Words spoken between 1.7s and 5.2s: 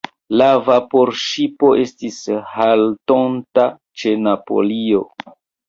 estis haltonta ĉe Napolio.